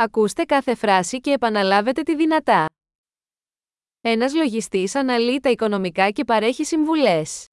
[0.00, 2.66] Ακούστε κάθε φράση και επαναλάβετε τη δυνατά.
[4.00, 7.46] Ένας λογιστής αναλύει τα οικονομικά και παρέχει συμβουλές.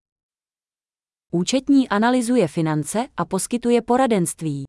[1.31, 4.63] Účetní analyzuje finance a poskytuje poradenství.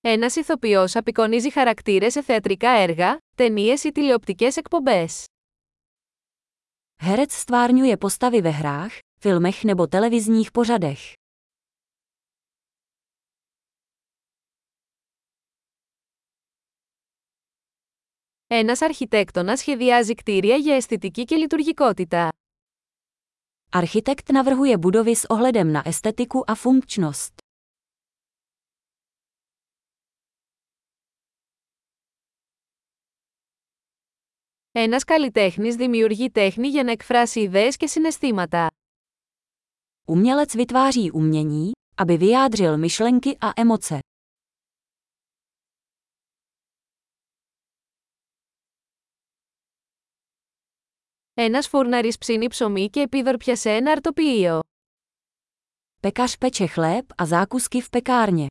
[0.00, 5.24] Ένας ηθοποιός απεικονίζει χαρακτήρες σε θεατρικά έργα, ταινίες ή τηλεοπτικές εκπομπές.
[7.02, 10.99] Herec stvárňuje postavy ve hrách, filmech nebo televizních pořadech.
[18.47, 22.29] Ένας αρχιτέκτονας σχεδιάζει κτίρια για αισθητική και λειτουργικότητα.
[23.75, 27.33] Architekt navrhuje budovy s ohledem na estetiku a funkčnost.
[34.71, 38.67] Ένας καλλιτέχνης δημιουργεί τέχνη για να εκφράσει ιδέες και συναισθήματα.
[40.07, 43.99] Umělec vytváří umění, aby vyjádřil myšlenky a emoce.
[51.33, 54.59] Ένας φούρναρης ψήνει ψωμί και επίδορπια σε ένα αρτοποιείο.
[55.99, 58.47] Pekař peče chléb a zákusky v pekárně.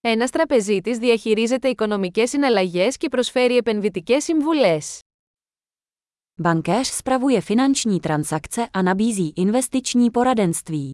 [0.00, 5.00] Ένας τραπεζίτης διαχειρίζεται οικονομικές συναλλαγές και προσφέρει επενδυτικές συμβουλές.
[6.40, 10.90] Bankéř spravuje finanční transakce a nabízí investiční poradenství.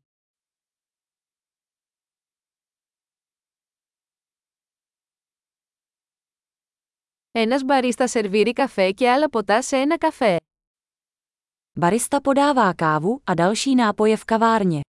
[7.32, 10.36] Ένας μπαρίστα σερβίρει καφέ και άλλα ποτά σε ένα καφέ.
[11.80, 14.80] Barista podává kávu a další nápoje v kavárně.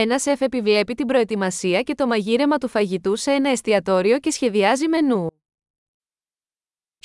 [0.00, 4.88] Ένας σεφ επιβλέπει την προετοιμασία και το μαγείρεμα του φαγητού σε ένα εστιατόριο και σχεδιάζει
[4.88, 5.26] μενού.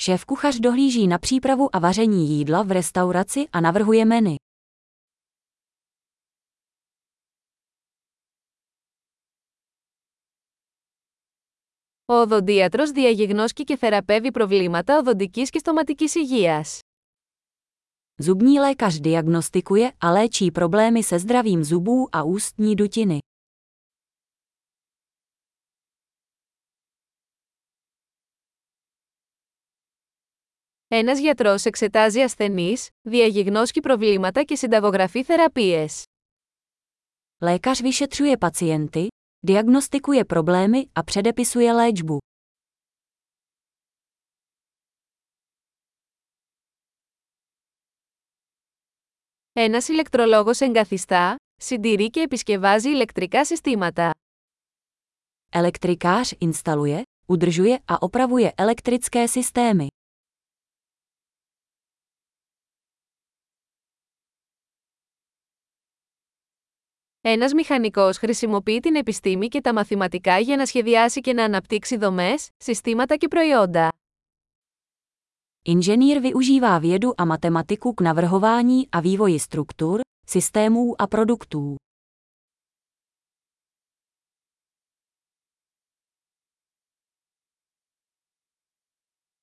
[0.02, 4.34] Šéf kuchař dohlíží na přípravu a vaření jídla v restauraci a navrhuje menu.
[12.04, 16.80] Ο οδοντίατρος διαγιγνώσκει και θεραπεύει προβλήματα οδοντικής και στοματικής υγείας.
[18.21, 23.19] Zubní lékař diagnostikuje a léčí problémy se zdravím zubů a ústní dutiny.
[30.91, 36.03] Ένας γιατρός εξετάζει ασθενείς, διαγιγνώσκει προβλήματα και συνταγογραφεί θεραπείες.
[37.41, 39.07] Lékař vyšetřuje pacienty,
[39.45, 42.17] diagnostikuje problémy a předepisuje léčbu.
[49.56, 54.10] Ένας ηλεκτρολόγος εγκαθιστά, συντηρεί και επισκευάζει ηλεκτρικά συστήματα.
[55.50, 59.86] Elektrikář instaluje, udržuje a opravuje elektrické systémy.
[67.20, 72.48] Ένας μηχανικός χρησιμοποιεί την επιστήμη και τα μαθηματικά για να σχεδιάσει και να αναπτύξει δομές,
[72.56, 73.88] συστήματα και προϊόντα.
[75.67, 81.75] Inženýr využívá vědu a matematiku k navrhování a vývoji struktur, systémů a produktů.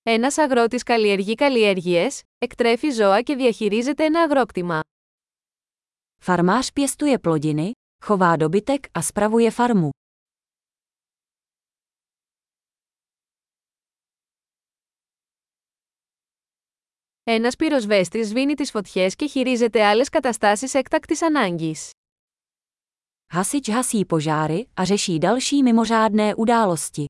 [0.08, 4.80] Ένας αγρότης καλλιεργεί καλλιέργειες, εκτρέφει ζώα και διαχειρίζεται ένα αγρόκτημα.
[6.20, 7.70] Farmář pěstuje plodiny,
[8.04, 9.90] chová dobytek a spravuje farmu.
[17.23, 21.89] Ένας πυροσβέστης σβήνει τις φωτιές και χειρίζεται άλλες καταστάσεις έκτακτης ανάγκης.
[23.33, 27.05] Hasič hasí požáry a řeší další mimořádné události.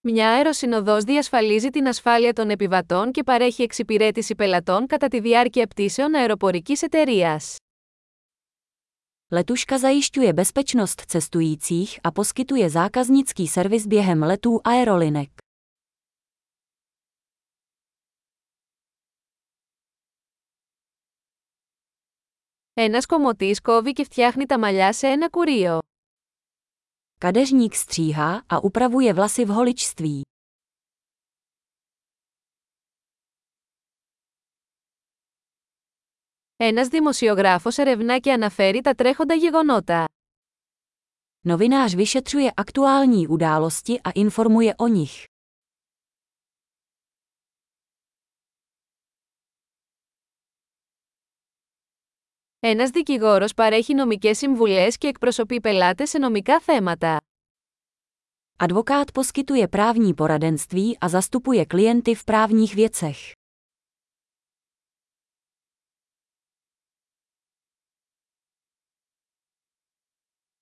[0.00, 6.14] Μια αεροσυνοδός διασφαλίζει την ασφάλεια των επιβατών και παρέχει εξυπηρέτηση πελατών κατά τη διάρκεια πτήσεων
[6.14, 7.56] αεροπορικής εταιρείας.
[9.31, 15.29] Letuška zajišťuje bezpečnost cestujících a poskytuje zákaznický servis během letů aerolinek.
[22.79, 25.79] Ένας κομμωτής κόβει και φτιάχνει τα μαλλιά σε ένα κουρίο.
[27.19, 30.21] Kadeřník stříhá a upravuje vlasy v holičství.
[36.61, 40.05] Ένας δημοσιογράφος ερευνά και αναφέρει τα τρέχοντα γεγονότα.
[41.45, 45.23] Novinář vyšetřuje aktuální události a informuje o nich.
[52.59, 57.17] Ένας δικηγόρος παρέχει νομικές συμβουλές και εκπροσωπεί πελάτες σε νομικά θέματα.
[58.59, 63.17] Advokát poskytuje právní poradenství a zastupuje klienty v právních věcech.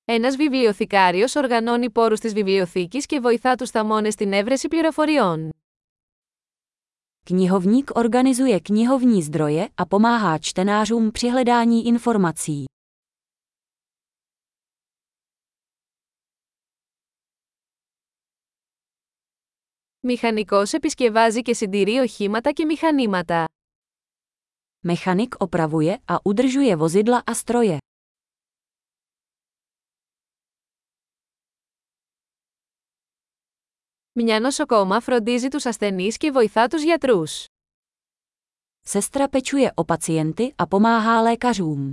[0.09, 5.49] Ένας βιβλιοθηκάριος οργανώνει πόρους της βιβλιοθήκης και βοηθά τους θαμώνες στην έβρεση πληροφοριών.
[7.29, 12.63] Knihovník organizuje knihovní zdroje a pomáhá čtenářům při hledání informací.
[19.99, 23.45] Μηχανικός επισκευάζει και συντηρεί οχήματα και μηχανήματα.
[24.87, 27.77] Mechanik opravuje a udržuje vozidla a stroje.
[34.19, 37.45] Μια νοσοκόμα φροντίζει τους ασθενείς και βοηθά τους γιατρούς.
[38.89, 41.91] Sestra pečuje o pacienty a pomáhá lékařům.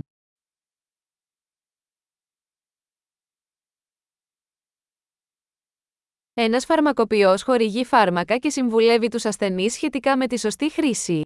[6.33, 11.21] Ένας φαρμακοποιός χορηγεί φάρμακα και συμβουλεύει τους ασθενείς σχετικά με τη σωστή χρήση.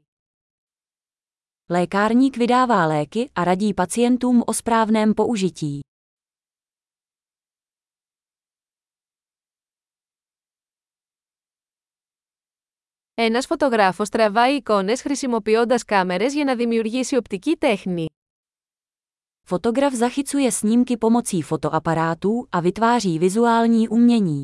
[1.69, 5.79] Lékárník vydává léky a radí pacientům o správném použití.
[13.21, 18.05] Ένας φωτογράφος τραβάει εικόνες χρησιμοποιώντας κάμερες για να δημιουργήσει οπτική τέχνη.
[19.49, 24.43] Fotograf zachycuje snímky pomocí fotoaparátů a vytváří vizuální umění.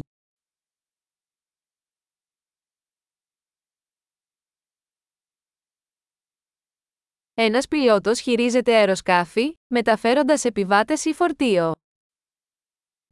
[7.33, 11.71] Ένας πιλότος χειρίζεται αεροσκάφη, μεταφέροντας επιβάτες ή φορτίο.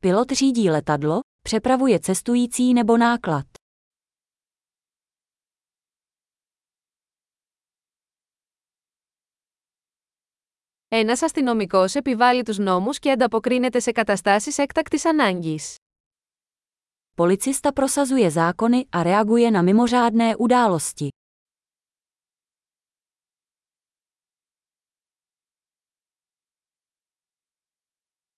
[0.01, 3.45] Pilot řídí letadlo, přepravuje cestující nebo náklad.
[10.98, 15.76] Ένας αστυνομικός επιβάλλει τους νόμους και ανταποκρίνεται σε καταστάσεις έκτακτης ανάγκης.
[17.16, 21.08] Policista prosazuje zákony a reaguje na mimořádné události.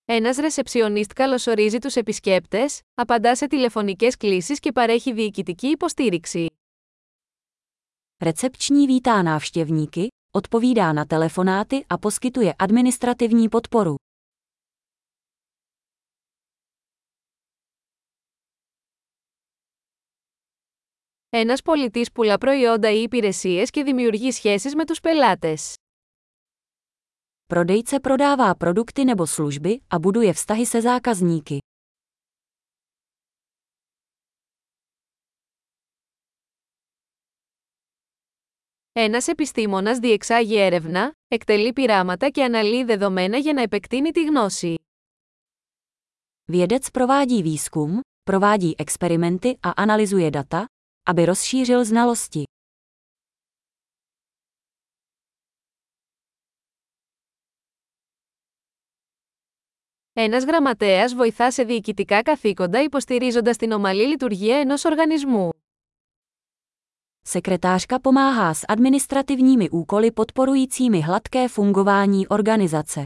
[0.04, 6.46] Ένας ρεσεψιονίστ καλωσορίζει τους επισκέπτες, απαντά σε τηλεφωνικές κλήσεις και παρέχει διοικητική υποστήριξη.
[8.25, 13.95] Recepční vítá návštěvníky, odpovídá na telefonáty a poskytuje administrativní podporu.
[21.36, 25.75] Ένας πολιτής πουλά προϊόντα ή υπηρεσίες και δημιουργεί σχέσεις με τους πελάτες.
[27.54, 31.57] Prodejce prodává produkty nebo služby a buduje vztahy se zákazníky.
[39.00, 44.75] Ένας επιστήμονας διεξάγει έρευνα, εκτελεί πειράματα και αναλύει δεδομένα για να επεκτείνει τη γνώση.
[46.53, 48.00] Vědec provádí výzkum,
[48.31, 50.65] provádí experimenty a analyzuje data,
[51.11, 52.43] aby rozšířil znalosti.
[60.12, 65.50] Ένας γραμματέας βοηθά σε διοικητικά καθήκοντα υποστηρίζοντας την ομαλή λειτουργία ενός οργανισμού.
[67.27, 73.04] Sekretářka pomáhá s administrativními úkoly podporujícími hladké fungování organizace.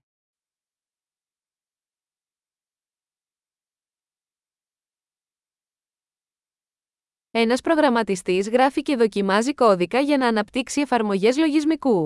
[7.31, 12.03] Ένας προγραμματιστής γράφει και δοκιμάζει κώδικα για να αναπτύξει εφαρμογές λογισμικού.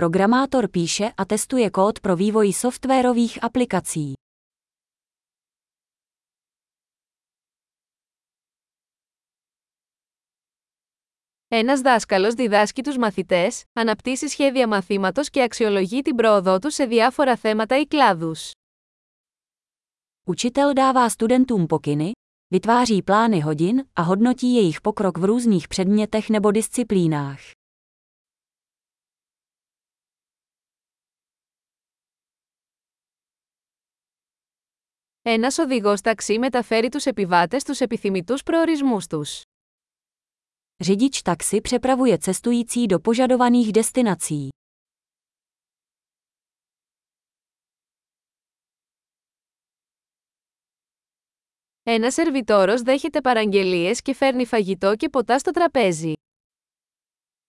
[0.00, 4.12] Programátor píše a testuje kód pro vývoj softwarových aplikací.
[11.55, 17.35] Ένας δάσκαλος διδάσκει τους μαθητές, αναπτύσσει σχέδια μαθήματος και αξιολογεί την πρόοδό τους σε διάφορα
[17.35, 18.51] θέματα ή κλάδους.
[20.31, 22.11] Učitel dává studentům pokyny,
[22.47, 27.39] vytváří plány hodin a hodnotí jejich pokrok v různých předmětech nebo disciplínách.
[35.21, 39.43] Ένας οδηγός ταξί μεταφέρει τους επιβάτες στους επιθυμητούς προορισμούς τους.
[40.82, 44.48] Řidič taxi přepravuje cestující do požadovaných destinací.
[51.82, 56.12] Ένα σερβιτόρος δέχεται παραγγελίες και φέρνει φαγητό και ποτά στο τραπέζι.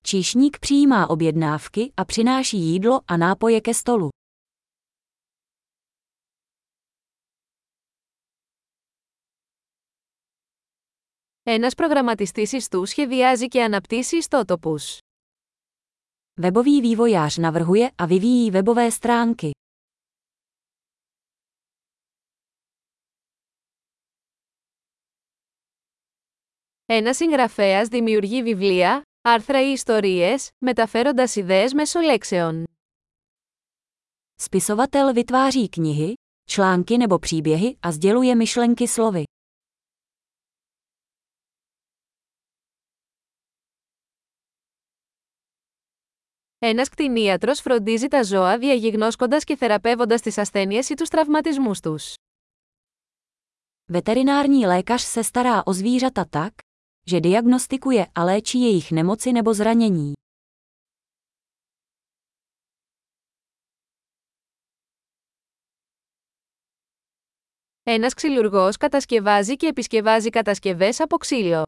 [0.03, 4.09] Číšník přijímá objednávky a přináší jídlo a nápoje ke stolu.
[11.43, 14.97] Ένας προγραμματιστής ιστού σχεδιάζει και αναπτύσσει ιστότοπους.
[16.41, 19.49] Webový vývojář navrhuje a vyvíjí webové stránky.
[26.85, 32.63] Ένα συγγραφέα δημιουργεί βιβλία, άρθρα ή ιστορίες, μεταφέροντας ιδέες μέσω λέξεων.
[34.41, 36.13] Spisovatel vytváří knihy,
[36.49, 39.23] články nebo příběhy a sděluje myšlenky slovy.
[46.66, 52.14] Ένας κτηνίατρος φροντίζει τα ζώα διαγιγνώσκοντας και θεραπεύοντας τις ασθένειες ή τους τραυματισμούς τους.
[53.92, 56.52] Veterinární lékař se stará o zvířata tak,
[57.10, 60.12] že diagnostikuje a léčí jejich nemoci nebo zranění.
[67.82, 71.62] Ένας ξυλουργός κατασκευάζει και επισκευάζει κατασκευές από ξύλο.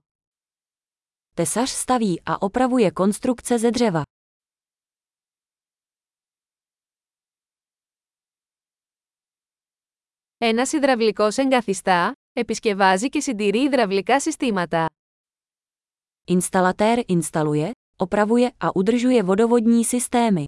[1.34, 4.02] Tesař staví a opravuje konstrukce ze dřeva.
[10.38, 14.90] Ένας υδραυλικός εγκαθιστά, επισκευάζει και συντηρεί υδραυλικά συστήματα.
[16.24, 20.44] Instalatér instaluje, opravuje a udržuje vodovodní systémy.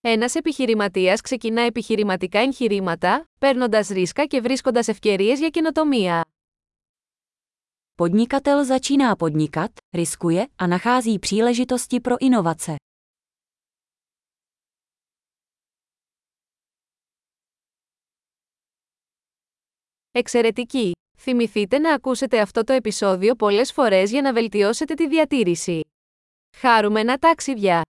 [0.00, 6.27] Ένας επιχειρηματίας ξεκινά επιχειρηματικά εγχειρήματα, παίρνοντας ρίσκα και βρίσκοντας ευκαιρίες για καινοτομία.
[8.00, 12.76] Podnikatel začíná podnikat, riskuje a nachází příležitosti pro inovace.
[20.10, 20.92] Εξαιρετική!
[21.18, 25.80] Θυμηθείτε να ακούσετε αυτό το επεισόδιο πολλές φορές για να βελτιώσετε τη διατήρηση.
[26.56, 27.82] Χάρουμενα ταξίδια!